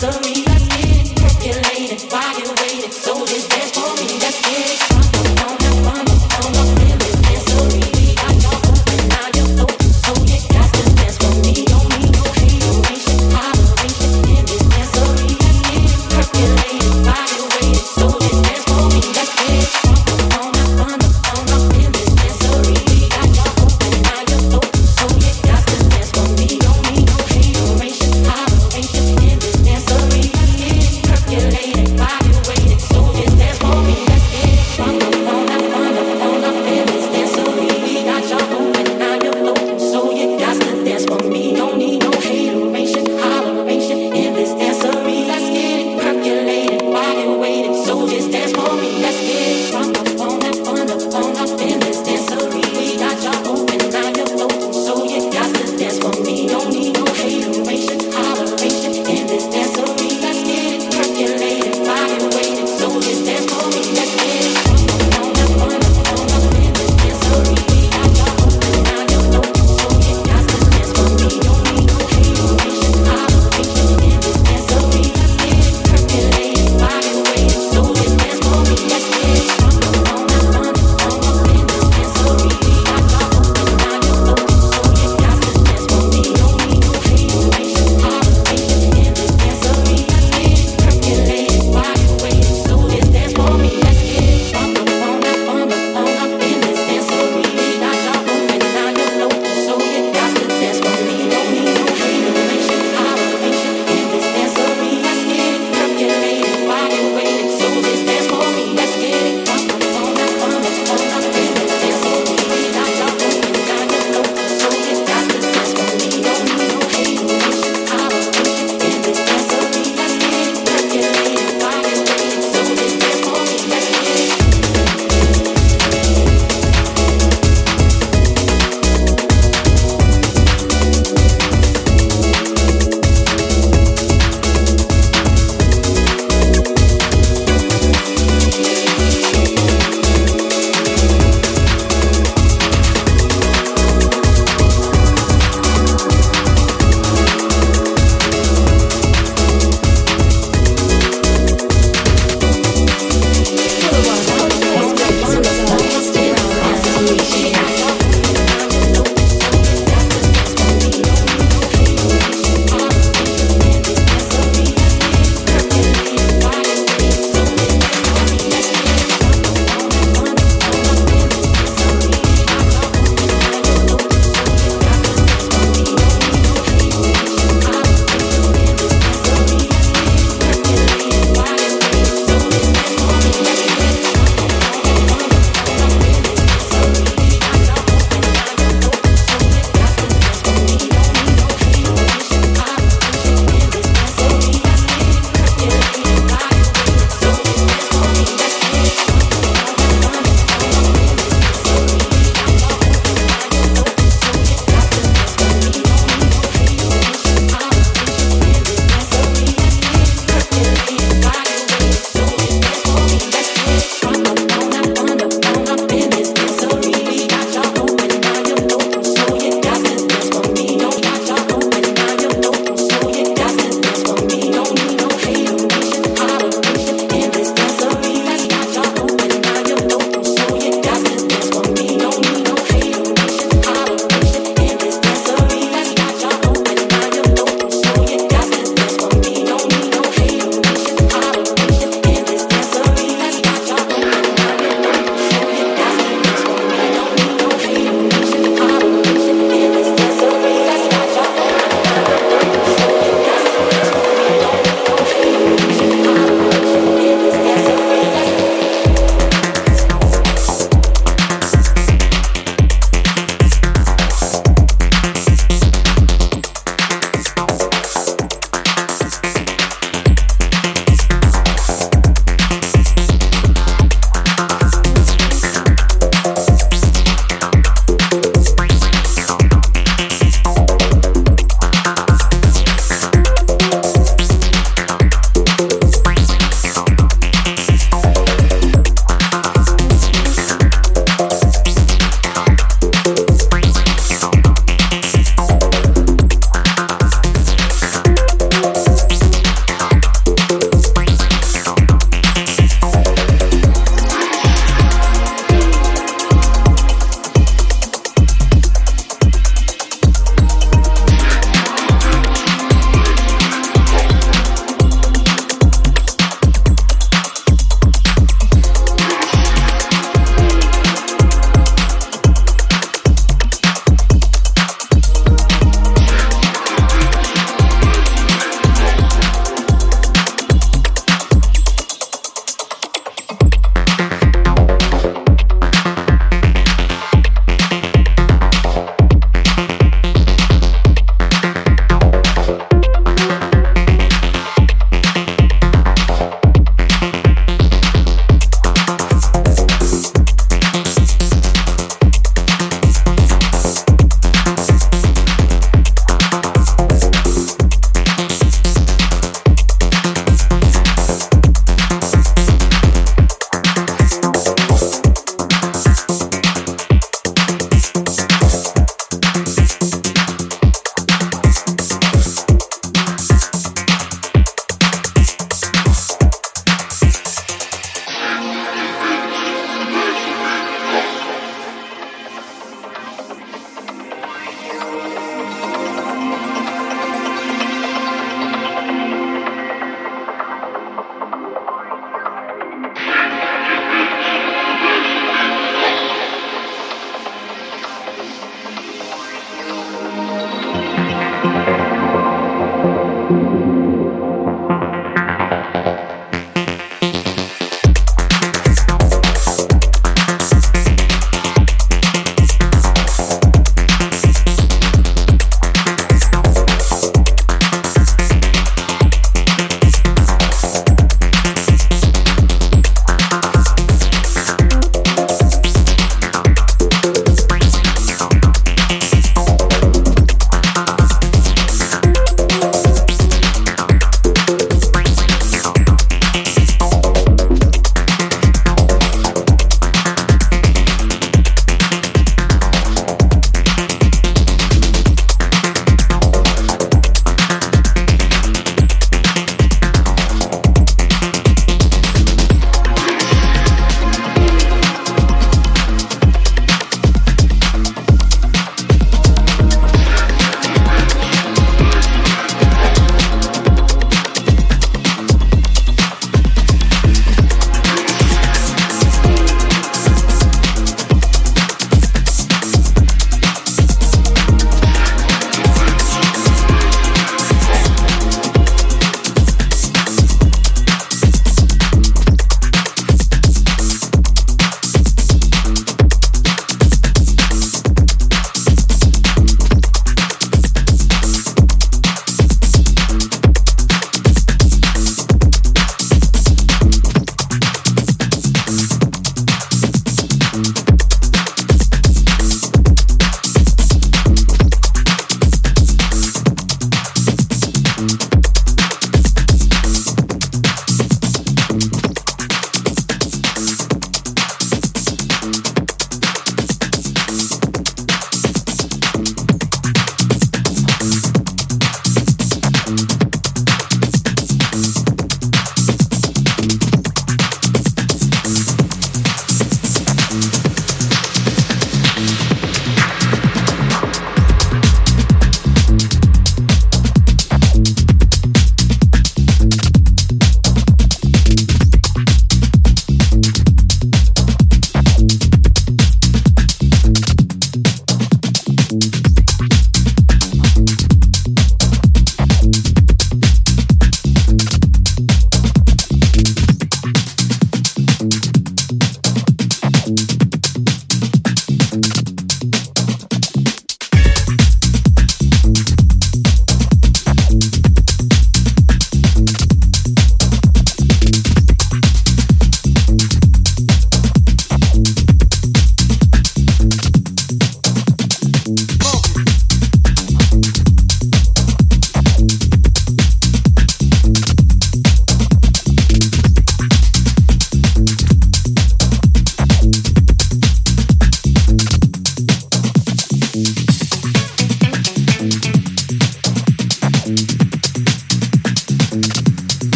[0.00, 0.39] some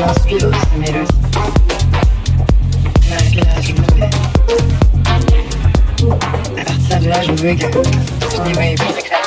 [0.00, 0.14] los
[6.56, 7.66] je partir de là, je veux que je
[8.42, 9.17] n'y voyais plus.